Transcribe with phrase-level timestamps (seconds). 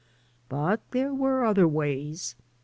[0.49, 2.35] But there were other ways.